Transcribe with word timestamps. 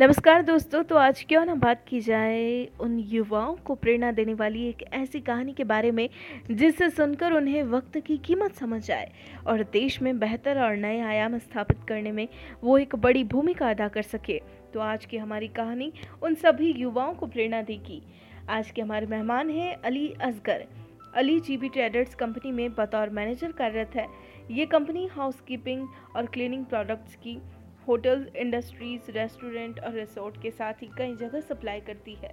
नमस्कार 0.00 0.42
दोस्तों 0.42 0.82
तो 0.82 0.96
आज 0.96 1.24
क्यों 1.28 1.44
ना 1.44 1.54
बात 1.54 1.82
की 1.88 2.00
जाए 2.00 2.68
उन 2.80 2.98
युवाओं 2.98 3.54
को 3.56 3.74
प्रेरणा 3.74 4.10
देने 4.12 4.34
वाली 4.34 4.62
एक 4.68 4.82
ऐसी 4.92 5.20
कहानी 5.20 5.52
के 5.52 5.64
बारे 5.64 5.90
में 5.90 6.08
जिसे 6.50 6.88
सुनकर 6.90 7.32
उन्हें 7.32 7.62
वक्त 7.62 7.98
की 7.98 8.18
कीमत 8.18 8.54
समझ 8.54 8.90
आए 8.90 9.10
और 9.46 9.62
देश 9.72 10.00
में 10.02 10.18
बेहतर 10.18 10.60
और 10.60 10.76
नए 10.76 11.00
आयाम 11.00 11.36
स्थापित 11.38 11.82
करने 11.88 12.12
में 12.12 12.26
वो 12.64 12.78
एक 12.78 12.96
बड़ी 12.96 13.24
भूमिका 13.24 13.70
अदा 13.70 13.88
कर 13.88 14.02
सके। 14.02 14.40
तो 14.74 14.80
आज 14.80 15.04
की 15.04 15.16
हमारी 15.16 15.48
कहानी 15.48 15.92
उन 16.22 16.34
सभी 16.36 16.72
युवाओं 16.72 17.14
को 17.14 17.26
प्रेरणा 17.26 17.62
देगी। 17.62 18.02
आज 18.48 18.70
के 18.70 18.82
हमारे 18.82 19.06
मेहमान 19.06 19.50
हैं 19.50 19.74
Ali 19.76 20.08
Asgar. 20.22 20.66
Ali 21.14 21.38
ji 21.40 21.56
B 21.56 21.68
Traders 21.68 22.14
company 22.14 22.52
में 22.52 22.74
बतौर 22.74 23.10
मैनेजर 23.10 23.52
कार्यरत 23.52 23.96
है। 23.96 24.06
ये 24.50 24.66
कंपनी 24.66 25.06
हाउसकीपिंग 25.12 25.86
और 26.16 26.26
क्लीनिंग 26.26 26.64
प्रोडक्ट्स 26.64 27.14
की 27.16 27.40
होटल, 27.88 28.26
इंडस्ट्रीज़, 28.36 29.10
रेस्टोरेंट 29.10 29.78
और 29.80 29.92
रिसोर्ट 29.92 30.40
के 30.42 30.50
साथ 30.50 30.82
ही 30.82 30.86
कई 30.98 31.14
जगह 31.16 31.40
सप्लाई 31.40 31.80
करती 31.80 32.14
है। 32.14 32.32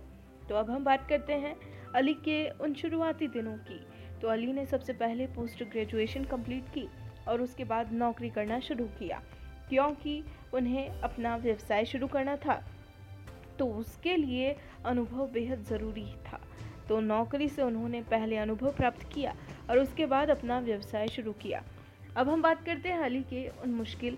तो 0.49 0.55
अब 0.55 0.69
हम 0.69 0.83
बात 0.83 1.07
करते 1.09 1.33
हैं 1.33 1.55
अली 1.95 2.13
के 2.25 2.49
उन 2.61 2.73
शुरुआती 2.73 3.27
दिनों 3.27 3.55
की। 3.59 3.79
तो 4.21 4.27
अली 4.27 4.51
ने 4.53 4.65
सबसे 4.65 4.93
पहले 4.93 5.27
पोस्ट 5.27 5.63
ग्रेजुएशन 5.63 6.23
कंप्लीट 6.23 6.63
की 6.69 6.87
और 7.27 7.41
उसके 7.41 7.63
बाद 7.63 7.93
नौकरी 7.93 8.29
करना 8.29 8.59
शुरू 8.59 8.85
किया, 8.99 9.21
क्योंकि 9.69 10.23
उन्हें 10.53 10.89
अपना 10.89 11.35
व्यवसाय 11.37 11.85
शुरू 11.85 12.07
करना 12.07 12.35
था। 12.35 12.61
तो 13.59 13.65
उसके 13.73 14.15
लिए 14.17 14.55
अनुभव 14.85 15.29
बेहद 15.33 15.63
ज़रूरी 15.63 16.05
था। 16.25 16.41
तो 16.89 16.99
नौकरी 16.99 17.49
से 17.49 17.61
उन्होंने 17.61 18.01
पहले 18.01 18.37
अनुभव 18.37 18.71
प्राप्त 18.71 19.09
किया 19.13 19.35
और 19.69 19.79
उसके 19.79 20.05
बाद 20.05 20.29
अपना 20.29 20.59
व्यवसाय 20.59 21.07
शुरू 21.07 21.31
किया। 21.31 21.63
अब 22.17 22.29
हम 22.29 22.41
बात 22.41 22.63
करते 22.65 22.89
हैं 22.89 22.99
अली 22.99 23.21
के 23.23 23.47
उन 23.63 23.69
मुश्किल 23.69 24.17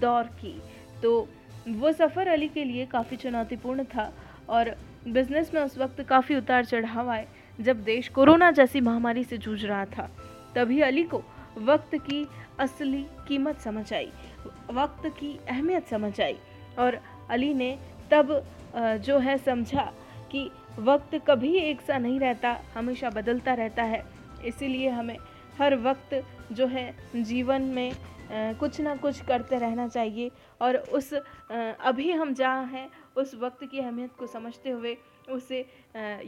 दौर 0.00 0.24
की। 0.36 0.60
तो 1.02 1.28
वो 1.68 1.92
सफ़र 1.92 2.28
अली 2.28 2.48
के 2.48 2.64
लिए 2.64 2.86
काफ़ी 2.86 3.16
चुनौतीपूर्ण 3.16 3.84
था 3.84 4.12
और 4.48 4.74
बिज़नेस 5.06 5.50
में 5.54 5.60
उस 5.62 5.76
वक्त 5.78 6.00
काफ़ी 6.02 6.36
उतार 6.36 6.64
चढ़ाव 6.64 7.10
आए, 7.10 7.26
जब 7.58 7.82
देश 7.84 8.08
कोरोना 8.08 8.50
जैसी 8.50 8.80
महामारी 8.80 9.24
से 9.24 9.38
जूझ 9.38 9.64
रहा 9.64 9.84
था। 9.86 10.08
तभी 10.54 10.80
अली 10.80 11.02
को 11.04 11.22
वक्त 11.58 11.94
की 12.00 12.26
असली 12.60 13.02
कीमत 13.28 13.60
समझ 13.60 13.92
आई, 13.92 14.10
वक्त 14.72 15.06
की 15.18 15.38
अहमियत 15.48 15.88
समझ 15.88 16.20
आई 16.20 16.36
और 16.78 17.00
अली 17.30 17.52
ने 17.54 17.76
तब 18.10 18.42
जो 18.76 19.18
है 19.18 19.36
समझा 19.38 19.90
कि 20.32 20.50
वक्त 20.78 21.14
कभी 21.26 21.54
एक 21.58 21.80
सा 21.80 21.98
नहीं 21.98 22.18
रहता, 22.20 22.58
हमेशा 22.74 23.10
बदलता 23.10 23.54
रहता 23.54 23.82
है। 23.82 24.02
इसीलिए 24.44 24.88
हमें 24.88 25.16
हर 25.58 25.76
वक्त 25.78 26.22
जो 26.52 26.66
है 26.66 26.92
जीवन 27.16 27.62
में 27.62 27.92
कुछ 28.30 28.80
ना 28.80 28.94
कुछ 28.96 29.20
करते 29.24 29.58
रहना 29.58 29.86
चाहिए। 29.88 30.30
और 30.60 30.76
उस 30.76 31.12
अभी 31.12 32.10
हम 32.12 32.34
जहाँ 32.34 32.66
हैं, 32.66 32.88
उस 33.16 33.34
वक्त 33.34 33.64
की 33.64 33.78
अहमियत 33.80 34.12
को 34.18 34.26
समझते 34.26 34.70
हुए 34.70 34.96
उसे 35.30 35.58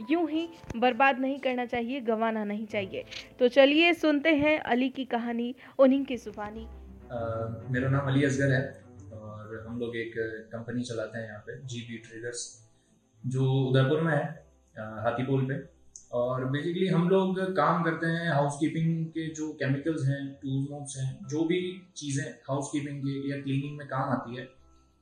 यूँ 0.09 0.29
ही 0.29 0.47
बर्बाद 0.75 1.19
नहीं 1.19 1.39
करना 1.39 1.65
चाहिए, 1.65 1.99
गंवाना 2.01 2.43
नहीं 2.43 2.65
चाहिए। 2.67 3.03
तो 3.39 3.47
चलिए 3.49 3.93
सुनते 3.95 4.35
हैं 4.35 4.57
अली 4.61 4.89
की 4.89 5.05
कहानी, 5.07 5.53
उन्हीं 5.79 6.03
की 6.05 6.17
जुबानी। 6.17 6.67
मेरा 7.71 7.89
नाम 7.89 8.07
अली 8.07 8.23
असगर 8.25 8.51
है 8.51 8.61
और 9.13 9.65
हम 9.67 9.79
लोग 9.79 9.95
एक 9.97 10.13
कंपनी 10.51 10.83
चलाते 10.83 11.17
हैं 11.17 11.27
यहाँ 11.27 11.39
पे 11.39 11.57
जी 11.65 11.79
बी 11.81 11.97
ट्रेडर्स 11.99 12.47
जो 13.23 13.51
उदयपुर 13.61 14.01
में 14.01 14.13
है 14.13 14.23
हाथीपोल 15.05 15.45
पे। 15.45 15.55
और 16.11 16.45
बेसिकली 16.45 16.87
हम 16.87 17.09
लोग 17.09 17.39
काम 17.55 17.83
करते 17.83 18.07
हैं 18.07 18.29
हाउस 18.31 18.53
कीपिंग 18.59 19.05
के 19.07 19.27
जो 19.33 19.51
केमिकल्स 19.53 20.07
हैं 20.07 20.33
टूल्स 20.33 20.97
हैं, 20.97 21.27
जो 21.27 21.43
भी 21.45 21.59
चीज़ें 21.97 22.25
हाउस 22.49 22.69
कीपिंग 22.73 23.01
के 23.01 23.29
या 23.31 23.41
क्लीनिंग 23.41 23.77
में 23.77 23.87
काम 23.87 24.09
आती 24.09 24.37
है, 24.37 24.47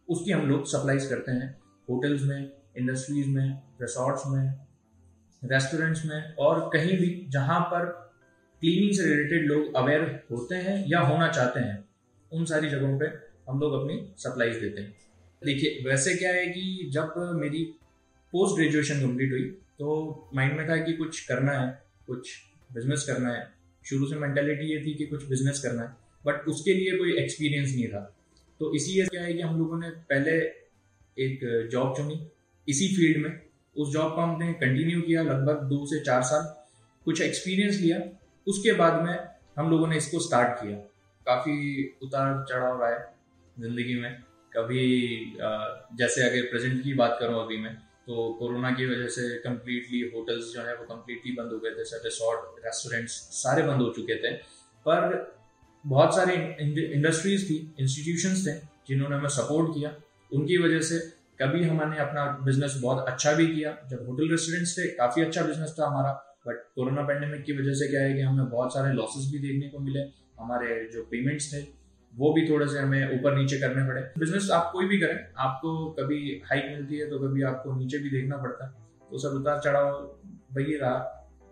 उसकी 0.08 0.32
हम 0.32 0.50
लोग 0.50 0.66
सप्लाईज 0.66 1.06
करते 1.06 1.32
हैं 1.32 1.56
होटल्स 1.90 2.22
में 2.22 2.52
इंडस्ट्रीज़ 2.78 3.30
में 3.30 3.62
रिसोर्ट्स 3.82 4.24
में 4.28 4.54
रेस्टोरेंट्स 5.44 6.06
में 6.06 6.36
और 6.36 6.70
कहीं 6.74 6.98
भी 6.98 7.26
जहाँ 7.30 7.60
पर 7.62 7.86
क्लीनिंग 8.62 8.92
से 8.94 9.04
रिलेटेड 9.06 9.46
लोग 9.46 9.76
अवेयर 9.76 10.02
होते 10.31 10.56
हैं 10.56 10.84
या 10.88 11.00
होना 11.00 11.28
चाहते 11.28 11.59
हैं, 11.59 11.84
उन 12.31 12.46
सारी 12.46 12.70
जगहों 12.70 13.00
पे 13.00 13.06
हम 13.50 13.59
लोग 13.59 13.74
अपनी 13.74 14.14
सप्लाईज 14.18 14.56
देते 14.56 14.81
हैं। 14.81 14.96
देखिए, 15.42 15.90
वैसे 15.90 16.16
क्या 16.16 16.31
है 16.31 16.47
कि 16.47 16.90
जब 16.94 17.14
मेरी 17.36 17.64
पोस्ट 18.34 18.56
ग्रेजुएशन 18.56 19.02
कंप्लीट 19.02 19.31
हुई 19.31 19.58
तो 19.80 20.30
माइंड 20.36 20.58
में 20.58 20.68
था 20.70 20.78
कि 20.78 20.94
कुछ 20.94 21.20
करना 21.28 21.52
है, 21.52 21.68
कुछ 22.08 22.30
बिज़नेस 22.70 23.04
करना 23.04 23.34
है। 23.34 23.48
शुरू 23.86 24.08
से 24.08 24.16
मैंटेलिटी 24.18 24.66
ये 24.66 24.80
थी 24.86 24.94
कि 24.94 25.06
कुछ 25.06 25.28
बिज़नेस 25.30 25.60
करना 25.64 25.82
है 25.82 25.96
बट 26.24 26.48
उसके 26.50 26.74
लिए 26.74 26.98
कोई 26.98 27.18
एक्सपीरियंस 27.18 27.70
नहीं 27.70 27.88
था। 27.88 28.00
तो 28.60 28.74
इसी 28.76 29.02
क्या 29.06 29.22
है 29.24 29.34
कि 29.34 29.42
हम 29.42 29.60
लोगों 29.60 29.80
ने 29.80 29.90
पहले 30.10 30.32
एक 31.18 31.68
जॉब 31.72 31.96
चुनी 31.98 32.20
इसी 32.68 32.88
फ़ील्ड 32.96 33.24
में। 33.24 33.32
उस 33.76 33.92
जॉब 33.94 34.16
को 34.16 34.22
हमने 34.22 34.52
कंटिन्यू 34.56 35.02
किया 35.02 35.24
लगभग 35.24 35.64
दो 35.70 35.86
से 35.86 36.00
चार 36.06 36.22
साल। 36.24 36.44
कुछ 37.06 37.22
एक्सपीरियंस 37.22 37.80
लिया, 37.82 38.00
उसके 38.48 38.72
बाद 38.74 39.02
में 39.04 39.18
हम 39.58 39.70
लोगों 39.72 39.88
ने 39.88 39.98
इसको 39.98 40.20
स्टार्ट 40.20 40.59
किया। 40.62 40.78
काफ़ी 41.26 41.54
उतार 42.04 42.46
चढ़ाव 42.50 42.84
आया 42.84 43.00
ज़िंदगी 43.58 44.00
में। 44.02 44.12
कभी 44.52 44.86
जैसे 45.98 46.22
अगर 46.24 46.50
प्रेजेंट 46.50 46.84
की 46.84 46.94
बात 46.94 47.18
करूँ 47.20 47.44
अभी 47.44 47.58
मैं 47.58 47.78
तो 48.07 48.34
कोरोना 48.34 48.69
की 48.72 48.85
वजह 48.85 49.07
से 49.07 49.23
कम्प्लीटली 49.40 50.00
होटल्स 50.12 50.51
जो 50.53 50.62
है 50.62 50.75
वो 50.75 50.85
कम्प्लीटली 50.85 51.31
बंद 51.31 51.51
हो 51.51 51.59
गए 51.59 51.72
थे 51.72 51.84
सब 51.85 52.01
रिसोर्ट 52.06 52.66
रेस्टोरेंट्स 52.66 53.12
सारे 53.12 53.63
बंद 53.63 53.81
हो 53.81 53.90
चुके 53.95 54.16
थे। 54.16 54.31
पर 54.85 55.16
बहुत 55.85 56.16
सारे 56.16 56.35
इंडस्ट्रीज़ 56.94 57.46
थी 57.50 57.57
इंस्टीट्यूशंस 57.79 58.47
थे 58.47 58.53
जिन्होंने 58.88 59.16
हमें 59.16 59.29
सपोर्ट 59.29 59.73
किया। 59.75 59.96
उनकी 60.31 60.57
वजह 60.57 60.81
से 60.81 61.00
कभी 61.41 61.63
हमने 61.63 61.97
अपना 61.97 62.25
बिज़नेस 62.46 62.79
बहुत 62.81 63.07
अच्छा 63.07 63.34
भी 63.34 63.47
किया। 63.47 63.78
जब 63.90 64.06
होटल 64.07 64.29
रेस्टोरेंट्स 64.31 64.78
थे, 64.78 64.88
काफ़ी 64.88 65.22
अच्छा 65.22 65.44
बिज़नेस 65.44 65.75
था 65.79 65.88
हमारा। 65.88 66.13
बट 66.47 66.63
कोरोना 66.75 67.01
पेंडेमिक 67.01 67.44
की 67.44 67.57
वजह 67.57 67.73
से 67.73 67.88
क्या 67.88 68.01
है 68.01 68.13
कि 68.13 68.22
हमें 68.22 68.50
बहुत 68.50 68.73
सारे 68.73 68.94
लॉसेस 68.94 69.31
भी 69.31 69.40
देखने 69.40 69.69
को 69.69 69.79
मिले। 69.79 70.00
हमारे 70.40 70.90
जो 70.94 71.03
पेमेंट्स 71.03 71.53
थे 71.53 71.62
वो 72.17 72.31
भी 72.33 72.47
थोड़े 72.50 72.67
से 72.67 72.79
हमें 72.79 73.19
ऊपर 73.19 73.35
नीचे 73.35 73.59
करने 73.59 73.88
पड़े। 73.88 74.01
बिज़नेस 74.19 74.50
आप 74.51 74.69
कोई 74.73 74.85
भी 74.88 74.97
करें, 75.00 75.17
आपको 75.38 75.73
कभी 76.00 76.19
हाइक 76.45 76.66
मिलती 76.67 76.97
है 76.97 77.09
तो 77.09 77.19
कभी 77.19 77.44
आपको 77.45 77.75
नीचे 77.75 77.97
भी 77.97 78.09
देखना 78.11 78.38
पड़ता 78.38 78.66
है। 78.66 78.72
तो 79.11 79.17
सब 79.19 79.35
उतार 79.35 79.59
चढ़ाव, 79.59 79.91
वही 80.53 80.78
रहा 80.78 80.97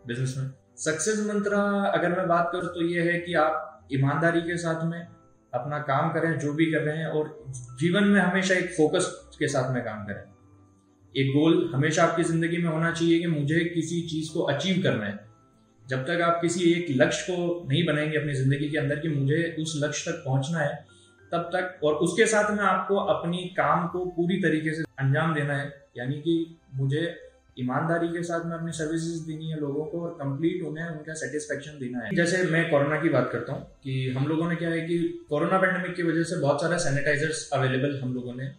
बिज़नेस 0.05 0.35
में। 0.37 0.49
सक्सेस 0.77 1.25
मंत्र 1.27 1.55
अगर 1.89 2.17
मैं 2.17 2.27
बात 2.27 2.49
करूँ 2.53 2.69
तो 2.69 2.81
ये 2.83 3.01
है 3.01 3.19
कि 3.19 3.33
आप 3.35 3.87
ईमानदारी 3.93 4.41
के 4.41 4.57
साथ 4.57 4.83
में 4.85 4.99
अपना 5.53 5.79
काम 5.81 6.11
करें, 6.13 6.37
जो 6.39 6.53
भी 6.53 6.65
कर 6.65 6.81
रहे 6.81 6.97
हैं 6.97 7.07
और 7.07 7.27
जीवन 7.79 8.03
में 8.03 8.19
हमेशा 8.21 8.55
एक 8.55 8.73
फोकस 8.73 9.11
के 9.39 9.47
साथ 9.47 9.73
में 9.73 9.83
काम 9.83 10.03
करें। 10.05 10.23
एक 11.15 11.27
गोल 11.33 11.69
हमेशा 11.73 12.03
आपकी 12.03 12.23
ज़िंदगी 12.23 12.57
में 12.57 12.69
होना 12.69 12.91
चाहिए 12.91 13.19
कि 13.19 13.27
मुझे 13.29 13.59
किसी 13.65 14.01
चीज़ 14.09 14.33
को 14.33 14.41
अचीव 14.45 14.81
करना 14.83 15.05
है। 15.05 15.24
जब 15.89 16.03
तक 16.03 16.21
आप 16.21 16.39
किसी 16.41 16.71
एक 16.73 16.85
लक्ष्य 16.89 17.33
को 17.33 17.67
नहीं 17.69 17.85
बनाएँगे 17.85 18.17
अपनी 18.17 18.33
ज़िंदगी 18.33 18.69
के 18.69 18.77
अंदर 18.77 18.99
कि 18.99 19.09
मुझे 19.09 19.55
उस 19.59 19.79
लक्ष्य 19.83 20.11
तक 20.11 20.17
पहुँचना 20.25 20.59
है, 20.59 20.85
तब 21.31 21.49
तक, 21.53 21.79
और 21.83 21.93
उसके 21.93 22.25
साथ 22.25 22.51
में 22.51 22.63
आपको 22.63 22.95
अपनी 22.95 23.37
काम 23.37 23.87
को 23.87 24.05
पूरी 24.05 24.37
तरीके 24.37 24.73
से 24.73 24.83
अंजाम 24.99 25.33
देना 25.33 25.53
है। 25.53 25.87
यानी 25.97 26.15
कि 26.15 26.57
मुझे 26.73 27.21
ईमानदारी 27.59 28.07
के 28.07 28.23
साथ 28.23 28.45
में 28.45 28.57
अपनी 28.57 28.71
सर्विसेज़ 28.71 29.27
देनी 29.27 29.49
है 29.49 29.59
लोगों 29.59 29.85
को 29.85 30.01
और 30.01 30.09
कंप्लीट 30.11 30.63
उन्हें 30.63 30.85
उनका 30.85 31.13
सेटिस्फेक्शन 31.13 31.71
देना 31.71 31.99
है। 31.99 32.15
जैसे 32.15 32.43
मैं 32.43 32.69
कोरोना 32.69 33.01
की 33.01 33.09
बात 33.09 33.29
करता 33.31 33.53
हूँ 33.53 33.61
कि 33.83 34.09
हम 34.09 34.27
लोगों 34.27 34.49
ने 34.49 34.55
क्या 34.55 34.69
है 34.69 34.81
कि 34.81 35.25
कोरोना 35.29 35.57
पेंडेमिक 35.57 35.95
की 35.95 36.03
वजह 36.03 36.23
से 36.23 36.41
बहुत 36.41 36.61
सारे 36.61 36.79
सैनिटाइजर्स 36.79 37.49
अवेलेबल 37.53 37.99
हम 38.03 38.13
लोगों 38.13 38.35
ने 38.35 38.51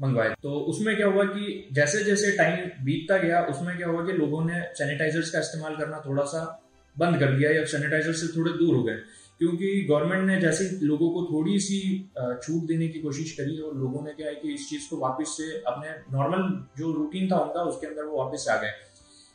मंगवाए। 0.00 0.34
तो 0.42 0.50
उसमें 0.50 0.96
क्या 0.96 1.06
हुआ 1.06 1.24
कि 1.24 1.68
जैसे 1.72 2.04
जैसे 2.04 2.36
टाइम 2.36 2.84
बीतता 2.84 3.16
गया, 3.18 3.40
उसमें 3.42 3.76
क्या 3.76 3.88
हुआ 3.88 4.06
कि 4.06 4.12
लोगों 4.12 4.44
ने 4.44 4.60
सैनिटाइजर्स 4.74 5.30
का 5.30 5.38
इस्तेमाल 5.38 5.76
करना 5.76 6.02
थोड़ा 6.06 6.22
सा 6.22 6.65
बंद 6.96 7.18
कर 7.20 7.32
दिया 7.32 7.50
या 7.50 7.64
सैनिटाइजर 7.66 8.12
से 8.14 8.26
थोड़े 8.36 8.52
दूर 8.54 8.74
हो 8.76 8.82
गए। 8.82 8.98
क्योंकि 9.40 9.86
गवर्नमेंट 9.88 10.24
ने 10.24 10.40
जैसे 10.40 10.68
लोगों 10.82 11.10
को 11.10 11.24
थोड़ी 11.24 11.58
सी 11.60 11.78
छूट 12.18 12.62
देने 12.66 12.88
की 12.88 13.00
कोशिश 13.00 13.32
करी 13.32 13.58
और 13.60 13.76
लोगों 13.78 14.04
ने 14.04 14.12
क्या 14.12 14.28
है 14.28 14.34
कि 14.34 14.54
इस 14.54 14.68
चीज़ 14.70 14.88
को 14.90 14.96
वापस 14.98 15.36
से 15.36 15.50
अपने 15.66 15.90
नॉर्मल 16.12 16.42
जो 16.78 16.92
रूटीन 16.92 17.30
था 17.30 17.38
उनका, 17.38 17.62
उसके 17.62 17.86
अंदर 17.86 18.04
वो 18.04 18.24
वापस 18.24 18.46
आ 18.50 18.56
गए। 18.56 18.70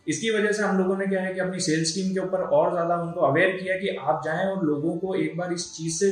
इसकी 0.08 0.30
वजह 0.32 0.52
से 0.52 0.64
हम 0.64 0.78
लोगों 0.78 0.98
ने 0.98 1.08
क्या 1.08 1.22
है 1.22 1.34
कि 1.34 1.40
अपनी 1.40 1.60
सेल्स 1.60 1.94
टीम 1.96 2.14
के 2.14 2.20
ऊपर 2.20 2.42
और 2.52 2.72
ज़्यादा 2.72 2.96
उनको 2.96 3.22
अवेयर 3.22 3.52
किया 3.58 3.76
कि 3.78 3.96
आप 3.98 4.22
जाएँ 4.26 4.46
और 4.46 4.66
लोगों 4.66 4.96
को 4.98 5.14
एक 5.16 5.38
बार 5.38 5.54
इस 5.54 5.72
चीज़ 5.74 5.98
से, 5.98 6.12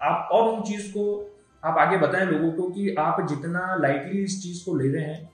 आप 0.00 0.28
और 0.32 0.48
उन 0.48 0.62
चीज़ 0.62 0.90
को, 0.92 1.04
आप 1.62 1.78
आगे 1.78 1.98
बताएँ 1.98 2.26
लोगों 2.26 2.52
को 2.52 2.68
कि 2.70 2.94
आप 2.98 3.26
जितना 3.28 3.76
लाइटली 3.76 4.22
इस 4.24 4.42
चीज़ 4.42 4.64
को 4.64 4.76
ले 4.76 4.88
रहे 4.88 5.04
हैं, 5.04 5.30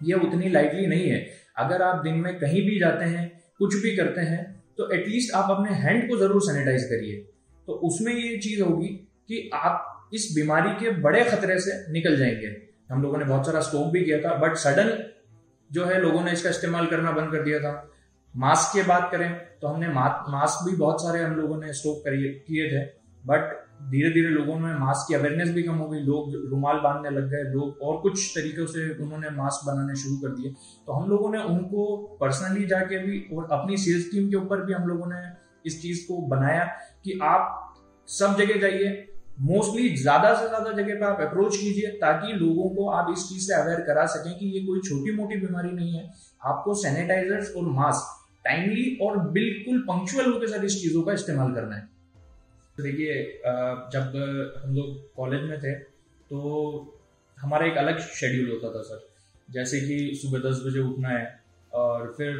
ये 0.00 0.14
उतनी 0.16 0.48
लाइटली 0.48 0.86
नहीं 0.86 1.08
है। 1.08 1.26
अगर 1.58 1.82
आप 1.82 2.02
दिन 2.04 2.14
में 2.14 2.38
कहीं 2.38 2.62
भी 2.62 2.78
जाते 2.80 3.04
हैं, 3.04 3.30
कुछ 3.58 3.74
भी 3.74 3.96
करते 3.96 4.20
हैं 4.20 4.61
तो 4.78 4.90
एटलीस्ट 4.90 5.34
आप 5.34 5.50
अपने 5.50 5.74
हैंड 5.76 6.08
को 6.08 6.16
ज़रूर 6.18 6.42
सैनिटाइज 6.42 6.84
करिए। 6.84 7.16
तो 7.68 7.72
उसमें 7.84 8.12
ये 8.14 8.36
चीज़ 8.38 8.62
होगी 8.62 8.88
कि 9.28 9.48
आप 9.54 10.10
इस 10.14 10.28
बीमारी 10.34 10.70
के 10.74 10.90
बड़े 11.00 11.24
खतरे 11.24 11.58
से 11.60 11.72
निकल 11.92 12.16
जाएँगे। 12.16 12.56
हम 12.90 13.02
लोगों 13.02 13.18
ने 13.18 13.24
बहुत 13.24 13.46
सारा 13.46 13.60
स्कोप 13.60 13.92
भी 13.92 14.04
किया 14.04 14.18
था 14.20 14.34
बट 14.38 14.56
सडन 14.56 14.92
जो 15.70 15.84
है 15.84 16.00
लोगों 16.00 16.22
ने 16.24 16.32
इसका 16.32 16.50
इस्तेमाल 16.50 16.86
करना 16.86 17.12
बंद 17.12 17.32
कर 17.32 17.42
दिया 17.42 17.58
था। 17.60 17.72
मास्क 18.34 18.72
की 18.72 18.82
बात 18.82 19.08
करें 19.12 19.30
तो 19.60 19.68
हमने 19.68 19.88
मास्क 19.88 20.64
भी 20.66 20.76
बहुत 20.76 21.02
सारे 21.02 21.22
हम 21.22 21.34
लोगों 21.36 21.60
ने 21.60 21.72
स्टॉक 21.72 22.02
किए 22.06 22.68
थे 22.70 22.84
बट 23.24 23.61
धीरे 23.82 24.10
धीरे 24.10 24.28
लोगों 24.30 24.58
में 24.58 24.72
मास्क 24.78 25.08
की 25.08 25.14
अवेयरनेस 25.14 25.48
भी 25.50 25.62
कम 25.62 25.74
हो 25.74 25.88
गई, 25.88 25.98
लोग 26.00 26.34
रुमाल 26.50 26.78
बांधने 26.80 27.10
लग 27.10 27.28
गए, 27.30 27.42
लोग 27.52 27.78
और 27.82 28.00
कुछ 28.02 28.26
तरीकों 28.34 28.66
से 28.66 28.88
उन्होंने 28.96 29.30
मास्क 29.32 29.66
बनाने 29.66 29.96
शुरू 29.96 30.16
कर 30.18 30.34
दिए। 30.36 30.52
तो 30.86 30.92
हम 30.92 31.08
लोगों 31.10 31.30
ने 31.30 31.42
उनको 31.44 31.96
पर्सनली 32.20 32.66
जाके 32.66 32.98
भी 32.98 33.20
और 33.36 33.48
अपनी 33.52 33.76
सेल्स 33.78 34.10
टीम 34.10 34.28
के 34.30 34.36
ऊपर 34.36 34.64
भी 34.64 34.72
हम 34.72 34.88
लोगों 34.88 35.06
ने 35.06 35.20
इस 35.66 35.80
चीज़ 35.82 36.06
को 36.08 36.20
बनाया 36.28 36.64
कि 37.04 37.18
आप 37.22 37.58
सब 38.08 38.36
जगह 38.38 38.60
जाइए 38.60 39.08
मोस्टली 39.42 39.88
ज़्यादा 39.96 40.34
से 40.34 40.48
ज़्यादा 40.48 40.72
जगह 40.72 40.94
पर 40.94 41.04
आप 41.04 41.20
अप्रोच 41.20 41.56
कीजिए 41.56 41.90
ताकि 42.00 42.32
लोगों 42.34 42.68
को 42.74 42.88
आप 42.90 43.12
इस 43.12 43.28
चीज़ 43.28 43.46
से 43.46 43.54
अवेयर 43.54 43.80
करा 43.86 44.04
सकें 44.08 44.32
कि 44.38 44.46
ये 44.48 44.64
कोई 44.66 44.80
छोटी 44.80 45.16
मोटी 45.16 45.36
बीमारी 45.36 45.70
नहीं 45.70 45.94
है। 45.94 46.10
आपको 46.42 46.74
सैनिटाइजर्स 46.82 47.54
और 47.56 47.70
मास्क 47.72 48.18
टाइमली 48.44 48.84
और 49.02 49.18
बिल्कुल 49.30 49.78
पंक्चुअल 49.88 50.32
के 50.40 50.46
साथ 50.46 50.64
इस 50.64 50.80
चीज़ों 50.82 51.02
का 51.02 51.12
इस्तेमाल 51.12 51.54
करना 51.54 51.76
है। 51.76 51.88
देखिए 52.78 53.14
जब 53.92 54.16
हम 54.62 54.74
लोग 54.74 54.96
कॉलेज 55.16 55.42
में 55.42 55.58
थे 55.60 55.74
तो 56.30 56.38
हमारा 57.38 57.66
एक 57.66 57.76
अलग 57.78 57.98
शेड्यूल 58.00 58.50
होता 58.50 58.68
था 58.74 58.82
सर। 58.82 59.06
जैसे 59.48 59.80
कि 59.80 60.14
सुबह 60.22 60.38
दस 60.40 60.62
बजे 60.66 60.80
उठना 60.80 61.08
है 61.08 61.24
और 61.72 62.14
फिर 62.16 62.34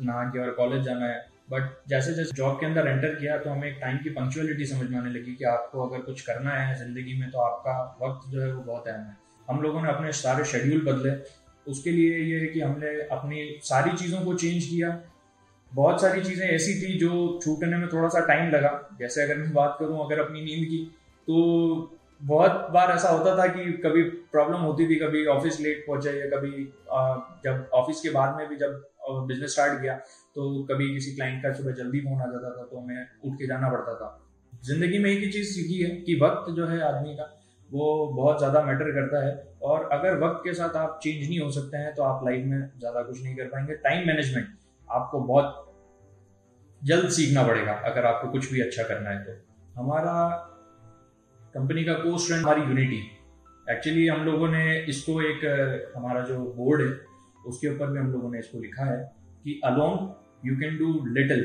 नहा 0.00 0.24
के 0.30 0.38
और 0.40 0.50
कॉलेज 0.54 0.82
जाना 0.84 1.06
है। 1.06 1.22
बट 1.50 1.62
जैसे 1.88 2.12
जैसे 2.14 2.36
जॉब 2.36 2.58
के 2.60 2.66
अंदर 2.66 2.86
एंटर 2.88 3.14
किया 3.14 3.36
तो 3.38 3.50
हमें 3.50 3.68
एक 3.68 3.78
टाइम 3.80 3.98
की 3.98 4.10
पंक्चुअलिटी 4.10 4.66
समझ 4.66 4.88
में 4.90 4.98
आने 4.98 5.10
लगी 5.10 5.34
कि 5.34 5.44
आपको 5.46 5.86
अगर 5.86 6.02
कुछ 6.02 6.20
करना 6.26 6.50
है 6.52 6.78
ज़िंदगी 6.78 7.18
में 7.20 7.30
तो 7.30 7.38
आपका 7.40 7.74
वक्त 8.02 8.30
जो 8.30 8.40
है 8.40 8.52
वो 8.52 8.62
बहुत 8.62 8.88
अहम 8.88 9.00
है। 9.00 9.16
हम 9.48 9.60
लोगों 9.62 9.82
ने 9.82 9.88
अपने 9.88 10.12
सारे 10.18 10.44
शेड्यूल 10.52 10.84
बदले। 10.84 11.10
उसके 11.66 11.90
लिए 11.90 12.18
ये 12.20 12.38
है 12.40 12.46
कि 12.46 12.60
हमने 12.60 12.88
अपनी 13.12 13.42
सारी 13.64 13.96
चीज़ों 13.96 14.20
को 14.20 14.34
चेंज 14.34 14.64
किया। 14.64 14.88
बहुत 15.74 16.00
सारी 16.00 16.20
चीज़ें 16.22 16.46
ऐसी 16.46 16.74
थी 16.76 16.98
जो 16.98 17.10
छूटने 17.44 17.76
में 17.76 17.88
थोड़ा 17.88 18.08
सा 18.08 18.20
टाइम 18.26 18.50
लगा। 18.50 18.70
जैसे 18.98 19.22
अगर 19.22 19.36
मैं 19.36 19.52
बात 19.52 19.76
करूँ 19.80 20.04
अगर 20.04 20.18
अपनी 20.20 20.40
नींद 20.42 20.64
की 20.66 20.78
तो 21.28 21.36
बहुत 22.20 22.66
बार 22.72 22.90
ऐसा 22.90 23.08
होता 23.08 23.36
था 23.38 23.46
कि 23.48 23.64
कभी 23.80 24.02
प्रॉब्लम 24.32 24.58
होती 24.60 24.86
थी, 24.86 24.96
कभी 24.96 25.24
ऑफ़िस 25.28 25.60
लेट 25.60 25.84
पहुँचे 25.86 26.10
या 26.10 26.26
कभी 26.28 26.50
जब 27.44 27.68
ऑफ़िस 27.74 28.00
के 28.00 28.10
बाद 28.10 28.36
में 28.36 28.48
भी 28.48 28.56
जब 28.56 28.82
बिज़नेस 29.28 29.52
स्टार्ट 29.52 29.80
किया 29.80 29.94
तो 30.36 30.62
कभी 30.64 30.92
किसी 30.94 31.14
क्लाइंट 31.14 31.42
का 31.42 31.52
सुबह 31.52 31.72
जल्दी 31.74 32.00
फ़ोन 32.00 32.20
आ 32.20 32.26
जाता 32.26 32.50
था 32.50 32.64
तो 32.64 32.78
हमें 32.78 33.06
उठ 33.24 33.34
के 33.34 33.46
जाना 33.46 33.68
पड़ता 33.70 33.94
था। 33.94 34.08
ज़िंदगी 34.62 34.98
में 34.98 35.10
एक 35.10 35.18
ही 35.20 35.30
चीज़ 35.32 35.48
सीखी 35.48 35.80
है 35.80 35.90
कि 35.98 36.14
वक्त 36.22 36.50
जो 36.52 36.66
है 36.66 36.80
आदमी 36.82 37.14
का, 37.14 37.24
वो 37.70 38.06
बहुत 38.14 38.38
ज़्यादा 38.38 38.62
मैटर 38.62 38.90
करता 38.92 39.24
है। 39.26 39.32
और 39.62 39.88
अगर 39.92 40.18
वक्त 40.20 40.40
के 40.44 40.54
साथ 40.54 40.76
आप 40.76 40.98
चेंज 41.02 41.28
नहीं 41.28 41.38
हो 41.40 41.50
सकते 41.50 41.76
हैं 41.76 41.94
तो 41.94 42.02
आप 42.02 42.24
लाइफ 42.24 42.44
में 42.46 42.58
ज़्यादा 42.78 43.02
कुछ 43.02 43.22
नहीं 43.22 43.36
कर 43.36 43.46
पाएँगे। 43.46 43.74
टाइम 43.84 44.06
मैनेजमेंट 44.06 44.48
आपको 44.88 45.20
बहुत 45.22 45.63
जल्द 46.84 47.08
सीखना 47.10 47.42
पड़ेगा, 47.42 47.72
अगर 47.72 48.04
आपको 48.04 48.28
कुछ 48.30 48.52
भी 48.52 48.60
अच्छा 48.60 48.82
करना 48.84 49.10
है 49.10 49.24
तो। 49.24 49.32
हमारा 49.74 50.16
कंपनी 51.54 51.84
का 51.84 51.92
को 51.94 52.16
स्ट्रेंथ 52.18 52.42
हमारी 52.42 52.62
यूनिटी 52.62 53.02
एक्चुअली 53.66 54.06
हम 54.08 54.24
लोगों 54.24 54.48
ने 54.48 54.64
इसको 54.84 55.20
एक, 55.22 55.44
हमारा 55.96 56.20
जो 56.22 56.38
बोर्ड 56.56 56.82
है, 56.82 56.88
उसके 57.46 57.68
ऊपर 57.68 57.90
भी 57.90 57.98
हम 57.98 58.12
लोगों 58.12 58.30
ने 58.32 58.38
इसको 58.38 58.58
लिखा 58.60 58.84
है 58.84 58.98
कि 59.44 59.60
alone 59.64 60.12
you 60.44 60.56
can 60.56 60.76
do 60.78 60.92
little 61.14 61.42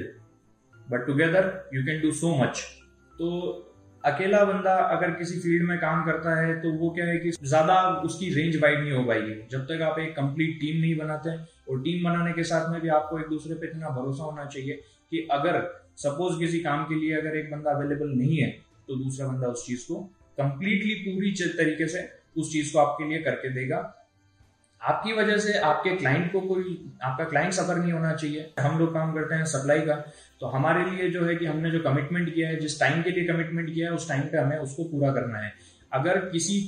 but 0.74 1.06
together 1.08 1.48
you 1.74 1.84
can 1.86 2.02
do 2.02 2.12
so 2.14 2.36
much 2.36 2.64
तो 3.14 3.30
अकेला 4.04 4.44
बंदा 4.46 4.76
अगर 4.90 5.12
किसी 5.14 5.40
फ़ील्ड 5.40 5.68
में 5.68 5.78
काम 5.80 6.06
करता 6.06 6.36
है 6.36 6.54
तो 6.62 6.72
वो 6.80 6.90
क्या 6.90 7.06
है 7.06 7.18
कि 7.18 7.32
ज़्यादा 7.32 7.80
उसकी 8.06 8.30
रेंज 8.34 8.62
वाइड 8.62 8.80
नहीं 8.80 8.92
हो 8.92 9.04
पाएगी। 9.04 9.34
जब 9.52 9.66
तक 9.66 9.82
आप 9.82 10.00
एक 10.00 10.16
कंप्लीट 10.16 10.60
टीम 10.62 10.80
नहीं 10.82 10.98
बनाते 10.98 11.36
और 11.72 11.82
टीम 11.82 12.04
बनाने 12.04 12.34
के 12.34 12.44
साथ 12.44 12.72
में 12.72 12.80
भी 12.82 12.90
आपको 12.98 13.20
एक 13.20 13.28
दूसरे 13.30 13.56
पे 13.56 13.68
इतना 13.68 13.90
भरोसा 13.98 14.24
होना 14.24 14.46
चाहिए 14.46 14.82
कि 15.12 15.28
अगर 15.32 15.62
सपोज़ 15.98 16.40
किसी 16.40 16.60
काम 16.60 16.84
के 16.84 16.96
लिए 16.96 17.16
अगर 17.18 17.38
एक 17.38 17.52
बंदा 17.52 17.72
अवेलेबल 17.72 18.10
नहीं 18.18 18.38
है 18.38 18.50
तो 18.88 18.96
दूसरा 18.96 19.28
बंदा 19.28 19.48
उस 19.48 19.66
चीज़ 19.66 19.88
को 19.88 19.96
कंप्लीटली 20.38 20.96
पूरी 21.06 21.32
तरीके 21.54 21.88
से 21.88 22.10
उस 22.38 22.52
चीज़ 22.52 22.74
को 22.74 22.80
आपके 22.80 23.10
लिए 23.10 23.22
करके 23.22 23.50
देगा। 23.54 23.78
आपकी 24.82 25.14
वजह 25.14 25.38
से 25.38 25.54
आपके 25.60 25.96
क्लाइंट 25.96 26.32
को 26.32 26.42
कोई, 26.42 26.78
आपका 27.04 27.24
क्लाइंट 27.24 27.54
सफ़र 27.54 27.78
नहीं 27.78 27.92
होना 27.92 28.14
चाहिए। 28.14 28.54
हम 28.60 28.78
लोग 28.80 28.94
काम 28.94 29.14
करते 29.14 29.36
हैं 29.36 29.46
सप्लाई 29.46 29.82
का 29.82 29.96
तो 30.42 30.48
हमारे 30.48 30.90
लिए 30.92 31.10
जो 31.10 31.24
है 31.26 31.36
कि 31.36 31.46
हमने 31.46 31.72
जो 31.72 31.80
कमिटमेंट 31.80 32.34
किया 32.36 32.50
है, 32.50 32.60
जिस 32.60 32.80
टाइम 32.80 33.02
के 33.04 33.12
लिए 33.12 33.26
कमिटमेंट 33.28 33.74
किया 33.74 33.90
है, 33.90 33.96
उस 33.96 34.08
टाइम 34.10 34.22
पे 34.22 34.38
हमें 34.38 34.58
उसको 34.58 34.84
पूरा 34.84 35.12
करना 35.14 35.40
है। 35.40 35.54
अगर 35.92 36.20
किसी 36.30 36.60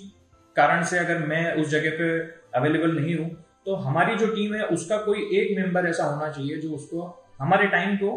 कारण 0.55 0.83
से 0.83 0.97
अगर 0.99 1.25
मैं 1.27 1.53
उस 1.53 1.69
जगह 1.69 1.97
पे 1.97 2.09
अवेलेबल 2.57 2.99
नहीं 2.99 3.15
हूँ 3.15 3.29
तो 3.65 3.75
हमारी 3.77 4.15
जो 4.15 4.27
टीम 4.27 4.53
है, 4.55 4.63
उसका 4.65 4.97
कोई 4.97 5.27
एक 5.33 5.57
मेंबर 5.57 5.87
ऐसा 5.87 6.03
होना 6.05 6.31
चाहिए 6.31 6.57
जो 6.57 6.71
उसको 6.71 7.20
हमारे 7.41 7.67
टाइम 7.69 7.95
को 7.97 8.09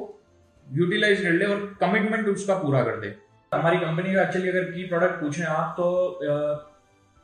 यूटिलाइज 0.67 1.23
कर 1.23 1.33
ले 1.33 1.47
और 1.47 1.61
कमिटमेंट 1.81 2.29
उसका 2.29 2.55
पूरा 2.59 2.83
कर 2.85 2.97
दे। 3.01 3.15
हमारी 3.53 3.79
कंपनी 3.79 4.15
का 4.15 4.23
एक्चुअली 4.23 4.49
अगर 4.49 4.65
की 4.71 4.87
प्रोडक्ट 4.89 5.21
पूछें 5.21 5.45
आप 5.47 5.75
तो 5.77 5.87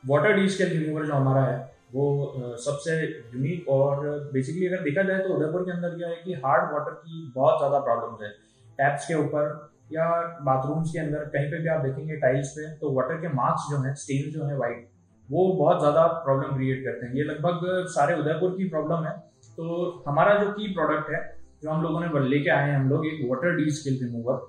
वाटर 0.04 0.32
डी 0.34 0.48
स्केल 0.48 0.68
रिमूवर 0.70 1.06
जो 1.06 1.14
हमारा 1.14 1.42
है, 1.42 1.58
वो 1.92 2.56
सबसे 2.58 2.92
यूनिक 3.02 3.68
और 3.70 4.06
बेसिकली 4.32 4.66
अगर 4.66 4.82
देखा 4.82 5.02
जाए 5.02 5.18
तो 5.18 5.34
उदयपुर 5.34 5.62
के 5.62 5.72
अंदर 5.72 5.96
क्या 5.96 6.08
है 6.08 6.16
कि 6.24 6.34
हार्ड 6.44 6.72
वाटर 6.72 6.92
की 6.92 7.32
बहुत 7.34 7.58
ज़्यादा 7.58 7.78
प्रॉब्लम 7.80 8.24
है। 8.24 8.30
टैप्स 8.78 9.06
के 9.06 9.14
ऊपर 9.16 9.48
या 9.92 10.06
बाथरूम्स 10.42 10.92
के 10.92 10.98
अंदर 10.98 11.24
कहीं 11.30 11.50
पे 11.50 11.58
भी 11.58 11.68
आप 11.68 11.80
देखेंगे 11.84 12.16
टाइल्स 12.18 12.50
पे 12.50 12.68
तो 12.76 12.92
वाटर 12.94 13.20
के 13.20 13.28
मार्क्स 13.34 13.70
जो 13.70 13.82
है 13.82 13.94
स्टेन 13.96 14.30
जो 14.32 14.44
है 14.44 14.56
वाइट 14.58 14.88
वो 15.28 15.46
बहुत 15.54 15.78
ज़्यादा 15.80 16.06
प्रॉब्लम 16.24 16.56
क्रिएट 16.56 16.84
करते 16.84 17.06
हैं। 17.06 17.14
ये 17.14 17.24
लगभग 17.24 17.84
सारे 17.90 18.14
उदयपुर 18.20 18.56
की 18.56 18.68
प्रॉब्लम 18.68 19.04
है। 19.06 19.12
तो 19.56 20.04
हमारा 20.06 20.34
जो 20.34 20.50
की 20.52 20.72
प्रोडक्ट 20.74 21.10
है 21.10 21.20
जो 21.62 21.70
हम 21.70 21.82
लोगों 21.82 22.00
ने 22.00 22.28
लेके 22.28 22.50
आए 22.50 22.70
हैं 22.70 22.76
हम 22.76 22.88
लोग, 22.90 23.06
एक 23.06 23.28
वाटर 23.30 23.56
डी 23.56 23.70
स्किल 23.70 23.98
रिमूवर 24.02 24.48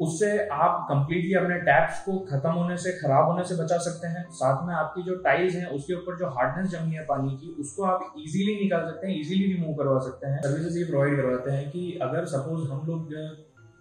उससे 0.00 0.28
आप 0.52 0.86
कंप्लीटली 0.88 1.34
अपने 1.34 1.56
टैप्स 1.60 1.98
को 2.04 2.12
खत्म 2.20 2.50
होने 2.50 2.76
से, 2.76 2.92
खराब 2.92 3.26
होने 3.26 3.44
से 3.44 3.54
बचा 3.54 3.76
सकते 3.78 4.06
हैं। 4.06 4.24
साथ 4.30 4.66
में 4.66 4.74
आपकी 4.74 5.02
जो 5.02 5.14
टाइल्स 5.16 5.54
हैं, 5.54 5.66
उसके 5.66 5.94
ऊपर 5.94 6.16
जो 6.18 6.28
हार्डनेस 6.28 6.70
जमी 6.70 6.94
है 6.94 7.04
पानी 7.04 7.36
की, 7.36 7.50
उसको 7.60 7.82
आप 7.82 8.14
इजीली 8.18 8.54
निकाल 8.54 8.82
सकते 8.86 9.06
हैं 9.06 9.20
इजीली 9.20 9.52
रिमूव 9.52 9.74
करवा 9.74 9.98
सकते 10.00 10.26
हैं। 10.26 10.40
सर्विसेज़ 10.42 10.78
ये 10.78 10.84
प्रोवाइड 10.84 11.16
करवाते 11.16 11.50
हैं 11.50 11.70
कि 11.70 11.98
अगर 12.02 12.24
सपोज़ 12.24 12.68
हम 12.70 12.86
लोग 12.86 13.14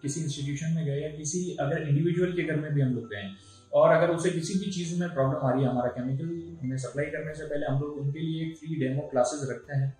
किसी 0.02 0.22
इंस्टीट्यूशन 0.22 0.74
में 0.76 0.86
गए 0.86 1.00
या 1.00 1.10
किसी 1.18 1.56
अगर 1.60 1.88
इंडिविजुअल 1.88 2.32
के 2.32 2.44
घर 2.44 2.60
में 2.60 2.72
भी 2.74 2.82
हम 2.82 2.94
लोग 2.94 3.10
गए 3.10 3.28
और 3.74 3.96
अगर 3.96 4.16
उसे 4.16 4.30
किसी 4.30 4.60
भी 4.60 4.72
चीज़ 4.72 5.00
में 5.00 5.10
प्रॉब्लम 5.14 5.48
आ 5.48 5.52
रही 5.52 5.64
है, 5.64 5.70
हमारा 5.70 5.90
केमिकल 5.90 6.58
हमें 6.62 6.78
सप्लाई 6.78 7.06
करने 7.06 7.34
से 7.34 7.46
पहले 7.46 7.66
हम 7.66 7.82
लोग 7.82 7.98
उनके 7.98 8.20
लिए 8.20 8.50
फ्री 8.52 8.80
डेमो 8.80 9.08
क्लासेस 9.12 9.50
रखते 9.52 9.78
हैं। 9.78 9.94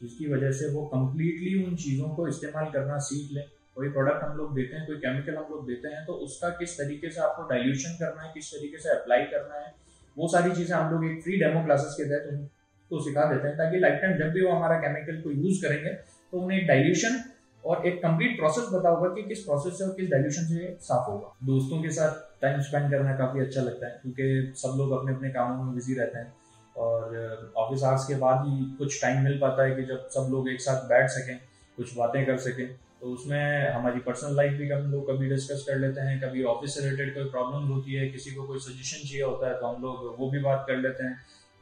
जिसकी 0.00 0.26
वजह 0.28 0.50
से 0.52 0.68
वो 0.72 0.84
कम्प्लीटली 0.88 1.54
उन 1.64 1.74
चीज़ों 1.76 2.08
को 2.10 2.26
इस्तेमाल 2.28 2.70
करना 2.72 2.98
सीख 3.06 3.32
लें। 3.32 3.44
कोई 3.76 3.88
प्रोडक्ट 3.90 4.22
हम 4.24 4.36
लोग 4.36 4.54
देते 4.54 4.76
हैं, 4.76 4.86
कोई 4.86 4.96
केमिकल 4.98 5.34
हम 5.34 5.46
लोग 5.50 5.66
देते 5.66 5.88
हैं 5.88 6.04
तो 6.06 6.12
उसका 6.24 6.48
किस 6.56 6.76
तरीके 6.78 7.10
से 7.10 7.20
आपको 7.20 7.42
डाइल्यूशन 7.48 7.96
करना 7.98 8.22
है, 8.22 8.30
किस 8.34 8.50
तरीके 8.50 8.78
से 8.78 8.90
अप्लाई 8.90 9.24
करना 9.26 9.54
है, 9.56 9.72
वो 10.16 10.28
सारी 10.28 10.50
चीज़ें 10.52 10.76
हम 10.76 10.92
लोग 10.92 11.04
एक 11.06 11.22
फ्री 11.22 11.36
डेमो 11.38 11.64
क्लासेस 11.64 11.94
के 11.98 12.04
तहत 12.04 12.28
उनको 12.30 13.00
सिखा 13.04 13.24
देते 13.32 13.48
हैं, 13.48 13.56
ताकि 13.56 13.78
लाइफ 13.78 14.00
टाइम 14.02 14.16
जब 14.18 14.32
भी 14.32 14.42
वो 14.42 14.52
हमारा 14.52 14.76
केमिकल 14.78 15.20
को 15.22 15.30
यूज़ 15.32 15.62
करेंगे 15.62 15.92
तो 16.32 16.40
उन्हें 16.40 16.58
एक 16.60 16.66
डाइल्यूशन 16.68 17.20
और 17.64 17.86
एक 17.86 17.96
कंप्लीट 18.02 18.36
प्रोसेस 18.36 18.68
बता 18.72 18.88
होगा 18.88 19.08
कि 19.14 19.22
किस 19.24 19.42
प्रोसेस 19.44 19.78
से 19.78 19.84
और 19.84 19.94
किस 19.94 20.10
डाइल्यूशन 20.10 20.44
से 20.46 20.76
साफ़ 20.82 21.10
होगा। 21.10 21.34
दोस्तों 21.46 21.82
के 21.82 21.90
साथ 21.90 22.20
टाइम 22.42 22.60
स्पेंड 22.62 22.90
करना 22.90 23.16
काफ़ी 23.16 23.40
अच्छा 23.40 23.60
लगता 23.60 23.86
है, 23.86 23.98
क्योंकि 24.02 24.52
सब 24.56 24.78
लोग 24.78 24.92
अपने 24.98 25.14
अपने 25.14 25.30
कामों 25.30 25.64
में 25.64 25.74
बिज़ी 25.74 25.94
रहते 25.94 26.18
हैं। 26.18 26.32
और 26.80 27.52
ऑफ़िस 27.56 27.82
आवर्स 27.84 28.04
के 28.04 28.14
बाद 28.18 28.44
ही 28.46 28.64
कुछ 28.78 29.00
टाइम 29.02 29.22
मिल 29.24 29.38
पाता 29.38 29.64
है 29.64 29.74
कि 29.76 29.82
जब 29.84 30.08
सब 30.10 30.28
लोग 30.32 30.48
एक 30.50 30.60
साथ 30.60 30.86
बैठ 30.88 31.08
सकें, 31.10 31.36
कुछ 31.78 31.96
बातें 31.96 32.24
कर 32.26 32.36
सकें 32.40 32.66
तो 33.00 33.06
उसमें 33.08 33.70
हमारी 33.70 34.00
पर्सनल 34.00 34.36
लाइफ 34.36 34.52
भी 34.54 34.68
हम 34.70 34.90
लोग 34.92 35.10
कभी 35.10 35.28
डिस्कस 35.28 35.64
कर 35.68 35.78
लेते 35.78 36.00
हैं, 36.00 36.20
कभी 36.20 36.42
ऑफ़िस 36.44 36.74
से 36.74 36.80
रिलेटेड 36.80 37.14
कोई 37.14 37.30
प्रॉब्लम 37.30 37.68
होती 37.68 37.94
है, 37.94 38.08
किसी 38.08 38.30
को 38.30 38.46
कोई 38.46 38.58
सजेशन 38.60 39.06
चाहिए 39.06 39.22
होता 39.22 39.48
है 39.48 39.54
तो 39.60 39.66
हम 39.66 39.82
लोग 39.82 40.16
वो 40.18 40.30
भी 40.30 40.38
बात 40.40 40.64
कर 40.68 40.76
लेते 40.78 41.04
हैं। 41.04 41.18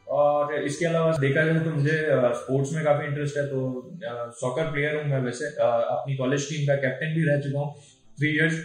और 0.06 0.54
इसके 0.54 0.86
अलावा 0.86 1.12
देखा 1.20 1.42
जाए 1.44 1.60
तो 1.60 1.70
मुझे 1.70 1.96
स्पोर्ट्स 2.36 2.72
में 2.72 2.82
काफ़ी 2.84 3.06
इंटरेस्ट 3.06 3.36
है 3.36 3.46
तो 3.46 4.30
सॉकर 4.40 4.70
प्लेयर 4.72 4.96
हूँ 4.96 5.04
मैं 5.04 5.20
वैसे 5.22 5.46
अपनी 5.58 6.16
कॉलेज 6.16 6.48
टीम 6.48 6.66
का 6.66 6.76
कैप्टन 6.82 7.14
भी 7.14 7.24
रह 7.24 7.40
चुका 7.40 7.60
हूँ 7.60 7.74
थ्री 8.18 8.28
इयर्स 8.30 8.58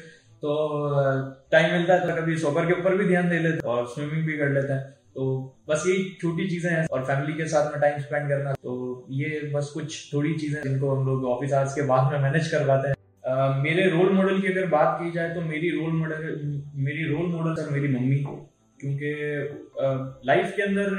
तो 0.44 0.56
टाइम 1.52 1.72
मिलता 1.72 1.94
है 1.94 2.08
तो 2.08 2.22
कभी 2.22 2.38
सॉकर 2.40 2.66
के 2.66 2.80
ऊपर 2.80 2.96
भी 2.98 3.08
ध्यान 3.08 3.30
दे 3.30 3.40
लेते 3.40 3.68
हैं 3.68 3.74
और 3.74 3.88
स्विमिंग 3.88 4.26
भी 4.26 4.38
कर 4.38 4.50
लेते 4.52 4.74
हैं। 4.74 5.03
तो 5.16 5.26
बस 5.70 5.84
यही 5.88 6.04
छोटी 6.22 6.48
चीज़ें 6.50 6.70
हैं 6.72 6.86
और 6.88 7.06
फैमिली 7.06 7.34
के 7.34 7.48
साथ 7.48 7.72
में 7.72 7.80
टाइम 7.82 8.00
स्पेंड 8.02 8.28
करना। 8.30 8.54
तो 8.54 9.08
ये 9.12 9.52
बस 9.54 9.72
कुछ 9.74 10.14
थोड़ी 10.14 10.34
चीज़ें 10.36 10.62
जिनको 10.64 10.96
हम 10.96 11.06
लोग 11.08 11.26
ऑफ़िस 11.32 11.54
आवर्स 11.54 11.74
के 11.74 11.82
बाद 11.88 12.12
में 12.14 12.20
मैनेज 12.22 12.52
करवाते 12.52 12.88
हैं। 12.88 12.96
Uh, 13.24 13.64
मेरे 13.64 13.84
रोल 13.90 14.10
मॉडल 14.14 14.40
की 14.42 14.48
अगर 14.48 14.66
बात 14.70 14.98
की 15.02 15.12
जाए 15.12 15.34
तो 15.36 15.42
मेरी 15.42 15.70
रोल 15.70 15.92
मॉडल 15.94 16.64
मेरी 16.78 17.04
रोल 17.12 17.28
मॉडल 17.28 17.54
सर 17.56 17.70
मेरी 17.72 17.88
मम्मी 17.88 18.18
क्योंकि 18.80 19.12
लाइफ 20.28 20.52
के 20.56 20.62
अंदर 20.62 20.90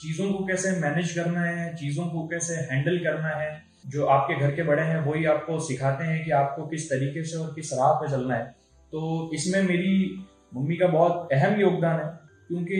चीज़ों 0.00 0.32
को 0.32 0.44
कैसे 0.46 0.70
मैनेज 0.80 1.12
करना 1.12 1.40
है 1.40 1.74
चीज़ों 1.76 2.06
को 2.06 2.26
कैसे 2.28 2.54
हैंडल 2.70 2.98
करना 3.04 3.34
है 3.36 3.50
जो 3.86 4.06
आपके 4.06 4.34
घर 4.36 4.54
के 4.56 4.62
बड़े 4.62 4.82
हैं 4.82 5.04
वही 5.04 5.24
आपको 5.24 5.58
सिखाते 5.60 6.04
हैं 6.04 6.24
कि 6.24 6.30
आपको 6.38 6.66
किस 6.66 6.88
तरीके 6.90 7.24
से 7.24 7.36
और 7.38 7.52
किस 7.54 7.72
राह 7.72 7.92
पे 7.94 8.10
चलना 8.10 8.34
है। 8.34 8.44
तो 8.92 9.30
इसमें 9.34 9.62
मेरी 9.62 9.92
मम्मी 10.56 10.76
का 10.76 10.86
बहुत 10.88 11.28
अहम 11.32 11.60
योगदान 11.60 12.00
है 12.00 12.08
क्योंकि 12.48 12.78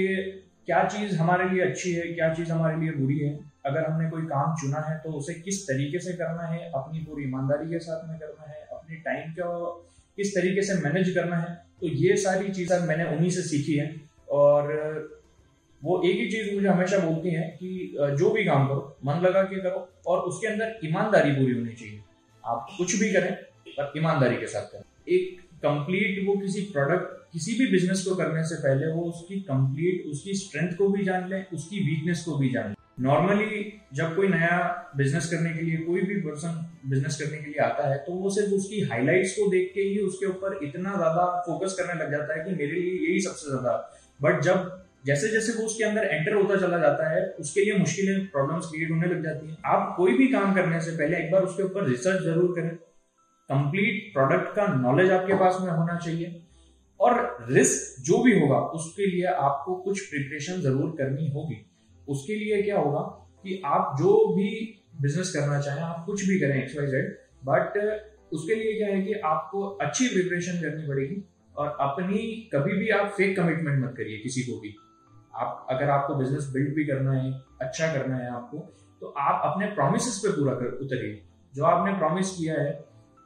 क्या 0.68 0.82
चीज़ 0.87 1.14
हमारे 1.16 1.48
लिए 1.50 1.60
अच्छी 1.62 1.92
है, 1.92 2.02
क्या 2.08 2.32
चीज़ 2.34 2.50
हमारे 2.52 2.76
लिए 2.76 2.90
बुरी 2.94 3.18
है? 3.18 3.28
अगर 3.66 3.84
हमने 3.84 4.08
कोई 4.10 4.22
काम 4.25 4.54
चुना 4.56 4.80
है 4.80 4.98
तो 5.00 5.10
उसे 5.18 5.34
किस 5.37 5.62
तरीके 5.66 5.98
से 5.98 6.12
करना 6.14 6.46
है, 6.46 6.58
अपनी 6.72 6.98
पूरी 7.00 7.25
ईमानदारी 7.25 7.70
के 7.70 7.78
साथ 7.80 8.08
में 8.08 8.18
करना 8.18 8.50
है, 8.50 8.60
अपने 8.72 8.96
टाइम 9.06 9.30
को 9.32 9.70
किस 10.18 10.34
तरीके 10.34 10.62
से 10.62 10.75
मैनेज 10.82 11.10
करना 11.14 11.37
है? 11.37 11.54
तो 11.80 11.88
ये 12.02 12.16
सारी 12.18 12.52
चीज़ें 12.52 12.78
मैंने 12.82 13.04
उन्हीं 13.16 13.30
से 13.30 13.42
सीखी 13.44 13.76
है 13.76 13.88
और 14.32 14.70
वो 15.82 16.00
एक 16.04 16.16
ही 16.18 16.28
चीज़ 16.30 16.54
मुझे 16.54 16.68
हमेशा 16.68 16.98
बोलती 16.98 17.30
हैं 17.30 17.50
कि 17.56 17.96
जो 18.18 18.30
भी 18.30 18.44
काम 18.44 18.66
करो, 18.68 18.96
मन 19.04 19.20
लगा 19.22 19.42
के 19.44 19.60
करो 19.62 19.88
और 20.06 20.18
उसके 20.28 20.46
अंदर 20.46 20.78
ईमानदारी 20.84 21.32
पूरी 21.32 21.52
होनी 21.52 21.72
चाहिए। 21.72 22.00
आप 22.44 22.66
कुछ 22.78 22.98
भी 23.00 23.12
करें, 23.12 23.32
पर 23.68 23.92
ईमानदारी 23.98 24.37
के 24.37 24.46
साथ 24.48 24.72
करें। 24.72 24.82
एक 25.08 25.48
कंप्लीट 25.62 26.26
वो 26.26 26.34
किसी 26.36 26.60
प्रोडक्ट 26.72 27.16
किसी 27.32 27.52
भी 27.58 27.66
बिज़नेस 27.70 28.04
को 28.04 28.14
करने 28.16 28.42
से 28.48 28.56
पहले 28.58 28.92
वो 28.92 29.02
उसकी 29.04 29.40
कंप्लीट 29.46 30.06
उसकी 30.10 30.34
स्ट्रेंथ 30.36 30.76
को 30.76 30.88
भी 30.88 31.04
जान 31.04 31.28
लें, 31.30 31.44
उसकी 31.48 31.78
वीकनेस 31.80 32.22
को 32.24 32.36
भी 32.38 32.50
जान 32.50 32.68
लें। 32.68 32.74
नॉर्मली 33.00 33.60
जब 33.94 34.14
कोई 34.16 34.28
नया 34.28 34.56
बिज़नेस 34.96 35.30
करने 35.30 35.52
के 35.52 35.62
लिए, 35.62 35.76
कोई 35.78 36.00
भी 36.02 36.14
पर्सन 36.22 36.54
बिज़नेस 36.86 37.20
करने 37.20 37.38
के 37.38 37.46
लिए 37.46 37.60
आता 37.64 37.88
है 37.88 37.98
तो 38.06 38.12
वो 38.14 38.30
सिर्फ़ 38.30 38.54
उसकी 38.54 38.80
हाइलाइट्स 38.90 39.32
को 39.32 39.50
देख 39.50 39.70
के 39.74 39.80
ही 39.82 39.98
उसके 40.00 40.26
ऊपर 40.26 40.58
इतना 40.64 40.94
ज़्यादा 40.96 41.26
फोकस 41.46 41.76
करने 41.78 42.00
लग 42.00 42.10
जाता 42.10 42.38
है 42.38 42.44
कि 42.44 42.56
मेरे 42.56 42.80
लिए 42.80 43.06
यही 43.06 43.20
सबसे 43.20 43.50
ज़्यादा। 43.50 43.76
बट 44.20 44.42
जब 44.42 44.84
जैसे 45.06 45.28
जैसे 45.28 45.52
वो 45.52 45.64
उसके 45.66 45.84
अंदर 45.84 46.04
एंटर 46.04 46.34
होता 46.34 46.56
चला 46.56 46.78
जाता 46.78 47.10
है, 47.10 47.22
उसके 47.40 47.64
लिए 47.64 47.78
मुश्किलें 47.78 48.26
प्रॉब्लम्स 48.28 48.66
क्रिएट 48.66 48.90
होने 48.90 49.06
लग 49.06 49.22
जाती 49.24 49.48
हैं। 49.48 49.56
आप 49.66 49.94
कोई 49.96 50.16
भी 50.18 50.26
काम 50.28 50.54
करने 50.54 50.80
से 50.80 50.90
पहले 50.92 51.16
एक 51.16 51.30
बार 51.32 51.42
उसके 51.44 51.62
ऊपर 51.62 51.88
रिसर्च 51.88 52.22
ज़रूर 52.22 52.54
करें। 52.56 52.76
कंप्लीट 53.50 54.12
प्रोडक्ट 54.12 54.55
का 54.57 54.67
नॉलेज 54.75 55.11
आपके 55.11 55.35
पास 55.35 55.59
में 55.61 55.71
होना 55.71 55.97
चाहिए। 55.97 56.43
और 57.00 57.47
रिस्क 57.50 58.02
जो 58.02 58.23
भी 58.23 58.38
होगा, 58.40 58.57
उसके 58.57 59.07
लिए 59.07 59.25
आपको 59.25 59.75
कुछ 59.75 60.00
प्रिपरेशन 60.00 60.61
ज़रूर 60.61 60.90
करनी 60.99 61.28
होगी। 61.31 61.64
उसके 62.09 62.35
लिए 62.35 62.62
क्या 62.62 62.78
होगा 62.78 63.00
कि 63.45 63.61
आप 63.67 63.95
जो 63.99 64.12
भी 64.35 64.50
बिज़नेस 65.02 65.31
करना 65.31 65.61
चाहें, 65.61 65.83
आप 65.83 66.05
कुछ 66.07 66.25
भी 66.25 66.38
करें 66.40 66.62
एक्स 66.62 66.76
वाई 66.76 66.87
जेड 66.87 67.17
बट 67.45 67.78
उसके 68.33 68.55
लिए 68.55 68.73
क्या 68.75 68.88
है 68.88 69.00
कि 69.02 69.12
आपको 69.25 69.62
अच्छी 69.83 70.09
प्रिपरेशन 70.09 70.61
करनी 70.61 70.87
पड़ेगी 70.88 71.23
और 71.57 71.76
अपनी 71.81 72.19
कभी 72.55 72.76
भी 72.78 72.88
आप 72.90 73.12
फेक 73.17 73.37
कमिटमेंट 73.37 73.85
मत 73.85 73.95
करिए 73.97 74.19
किसी 74.19 74.43
को 74.43 74.61
भी। 74.61 74.75
आप, 75.35 75.67
अगर 75.71 75.90
आपको 75.90 76.14
बिज़नेस 76.14 76.50
बिल्ड 76.55 76.75
भी 76.75 76.85
करना 76.85 77.12
है 77.12 77.33
अच्छा 77.62 77.93
करना 77.95 78.17
है 78.17 78.31
आपको 78.33 78.59
तो 79.02 79.14
आप 79.19 79.43
अपने 79.45 79.67
प्रोमिस 79.75 80.19
पे 80.19 80.31
पूरा 80.31 80.55
कर, 80.55 80.78
उतरिए। 80.83 81.23
जो 81.55 81.64
आपने 81.64 81.93
प्रॉमिस 81.99 82.31
किया 82.31 82.55
है 82.55 82.73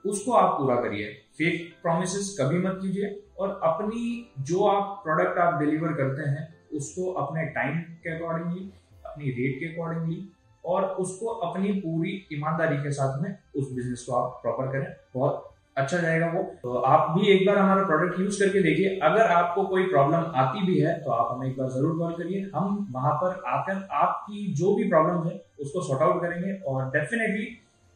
उसको 0.05 0.33
आप 0.35 0.59
पूरा 0.59 0.77
करिए। 0.79 1.07
फेक 1.39 1.73
प्रोमिस 1.83 2.37
कभी 2.41 2.59
मत 2.59 2.79
कीजिए 2.83 3.17
और 3.39 3.61
अपनी 3.65 4.33
जो 4.41 4.65
आप 4.67 5.01
प्रोडक्ट 5.05 5.39
आप 5.39 5.59
डिलीवर 5.61 5.93
करते 5.95 6.29
हैं, 6.31 6.49
उसको 6.75 7.13
अपने 7.15 7.45
टाइम 7.53 7.79
के 8.03 8.17
अकॉर्डिंगली 8.17 8.71
अपनी 9.07 9.31
रेट 9.31 9.59
के 9.61 9.73
अकॉर्डिंगली 9.73 10.29
और 10.65 10.85
उसको 11.01 11.27
अपनी 11.47 11.73
पूरी 11.81 12.11
ईमानदारी 12.33 12.77
के 12.79 12.91
साथ 12.93 13.23
में 13.23 13.31
उस 13.31 13.73
बिज़नेस 13.73 14.05
को 14.09 14.15
आप 14.17 14.39
प्रॉपर 14.43 14.73
करें। 14.73 14.93
बहुत 15.15 15.49
अच्छा 15.77 15.99
जाएगा 15.99 16.27
वो। 16.29 16.43
तो 16.63 16.75
आप 16.77 17.11
भी 17.11 17.29
एक 17.29 17.47
बार 17.47 17.59
हमारा 17.59 17.85
प्रोडक्ट 17.85 18.19
यूज़ 18.21 18.39
करके 18.41 18.63
देखिए। 18.63 18.99
अगर 19.01 19.31
आपको 19.33 19.63
कोई 19.67 19.87
प्रॉब्लम 19.89 20.33
आती 20.37 20.67
भी 20.67 20.79
है 20.81 20.99
तो 21.01 21.11
आप 21.11 21.33
हमें 21.33 21.49
एक 21.49 21.57
बार 21.59 21.69
ज़रूर 21.71 21.99
कॉल 21.99 22.13
करिए। 22.15 22.51
हम 22.55 22.87
वहाँ 22.93 23.13
पर 23.15 23.43
आकर 23.49 23.87
आपकी 23.97 24.53
जो 24.55 24.75
भी 24.77 24.89
प्रॉब्लम 24.89 25.29
है, 25.29 25.41
उसको 25.61 25.83
सॉर्ट 25.83 26.03
आउट 26.03 26.23
करेंगे 26.23 26.55
और 26.63 26.91
डेफिनेटली 26.91 27.45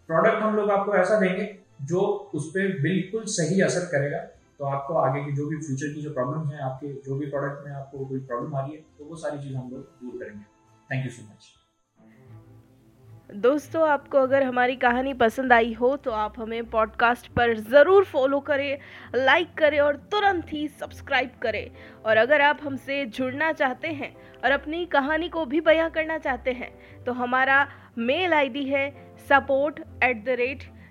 प्रोडक्ट 0.09 0.43
हम 0.43 0.57
लोग 0.57 0.71
आपको 0.71 0.95
ऐसा 0.95 1.21
देंगे 1.21 1.45
जो 1.81 2.01
उस 2.35 2.49
पर 2.51 2.81
बिल्कुल 2.83 3.25
सही 3.33 3.61
असर 3.63 3.85
करेगा 3.91 4.19
तो 4.59 4.65
आपको 4.67 4.95
आगे 4.97 5.25
की 5.25 5.33
जो 5.33 5.47
भी 5.47 5.57
फ्यूचर 5.59 5.93
की 5.95 6.03
जो 6.03 6.13
प्रॉब्लम 6.13 6.49
है, 6.49 6.59
आपके 6.61 6.93
जो 7.03 7.17
भी 7.17 7.27
प्रोडक्ट 7.27 7.67
में 7.67 7.73
आपको 7.75 8.05
कोई 8.05 8.21
प्रॉब्लम 8.23 8.55
आ 8.55 8.61
रही 8.61 8.75
है 8.75 8.85
तो 8.99 9.05
वो 9.05 9.17
सारी 9.17 9.39
चीज़ 9.39 9.57
हम 9.57 9.71
लोग 9.71 9.81
दूर 10.03 10.19
करेंगे। 10.19 10.45
थैंक 10.91 11.05
यू 11.05 11.11
सो 11.11 11.23
मच 11.25 11.53
दोस्तों, 13.37 13.89
आपको 13.89 14.19
अगर 14.19 14.43
हमारी 14.43 14.77
कहानी 14.77 15.13
पसंद 15.15 15.53
आई 15.53 15.73
हो 15.73 15.97
तो 15.97 16.11
आप 16.11 16.35
हमें 16.39 16.69
पॉडकास्ट 16.71 17.27
पर 17.33 17.55
ज़रूर 17.61 18.05
फॉलो 18.05 18.39
करें 18.41 18.79
लाइक 19.15 19.49
करें 19.59 19.79
और 19.81 19.97
तुरंत 20.13 20.53
ही 20.53 20.67
सब्सक्राइब 20.71 21.31
करें। 21.43 21.71
और 22.07 22.17
अगर 22.17 22.41
आप 22.41 22.61
हमसे 22.63 23.05
जुड़ना 23.09 23.51
चाहते 23.53 23.89
हैं 23.91 24.15
और 24.45 24.51
अपनी 24.51 24.85
कहानी 24.87 25.29
को 25.29 25.45
भी 25.47 25.61
बयां 25.61 25.89
करना 25.91 26.19
चाहते 26.19 26.53
हैं 26.53 26.71
तो 27.05 27.13
हमारा 27.15 27.67
मेल 27.99 28.35
आईडी 28.35 28.65
है 28.65 28.89
support 29.29 29.81
at 30.05 30.25
the 30.25 30.37
rate 30.39 30.65